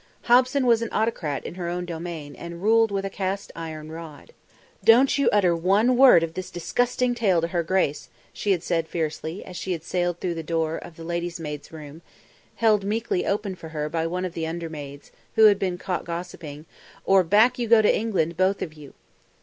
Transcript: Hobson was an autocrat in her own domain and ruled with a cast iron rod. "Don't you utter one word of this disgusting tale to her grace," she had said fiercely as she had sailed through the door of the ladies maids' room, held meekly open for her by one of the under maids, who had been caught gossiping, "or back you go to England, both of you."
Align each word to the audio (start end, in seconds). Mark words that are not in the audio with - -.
Hobson 0.23 0.65
was 0.65 0.81
an 0.81 0.89
autocrat 0.91 1.45
in 1.45 1.53
her 1.53 1.67
own 1.69 1.85
domain 1.85 2.33
and 2.35 2.63
ruled 2.63 2.89
with 2.89 3.05
a 3.05 3.09
cast 3.11 3.51
iron 3.55 3.91
rod. 3.91 4.33
"Don't 4.83 5.15
you 5.15 5.29
utter 5.31 5.55
one 5.55 5.95
word 5.95 6.23
of 6.23 6.33
this 6.33 6.49
disgusting 6.49 7.13
tale 7.13 7.39
to 7.39 7.49
her 7.49 7.61
grace," 7.61 8.09
she 8.33 8.49
had 8.49 8.63
said 8.63 8.87
fiercely 8.87 9.45
as 9.45 9.55
she 9.55 9.73
had 9.73 9.83
sailed 9.83 10.19
through 10.19 10.33
the 10.33 10.41
door 10.41 10.75
of 10.77 10.95
the 10.95 11.03
ladies 11.03 11.39
maids' 11.39 11.71
room, 11.71 12.01
held 12.55 12.83
meekly 12.83 13.27
open 13.27 13.53
for 13.53 13.69
her 13.69 13.89
by 13.89 14.07
one 14.07 14.25
of 14.25 14.33
the 14.33 14.47
under 14.47 14.71
maids, 14.71 15.11
who 15.35 15.45
had 15.45 15.59
been 15.59 15.77
caught 15.77 16.03
gossiping, 16.03 16.65
"or 17.05 17.23
back 17.23 17.59
you 17.59 17.67
go 17.67 17.83
to 17.83 17.95
England, 17.95 18.35
both 18.35 18.63
of 18.63 18.73
you." 18.73 18.95